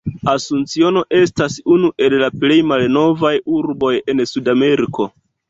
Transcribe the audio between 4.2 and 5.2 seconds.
Sudameriko.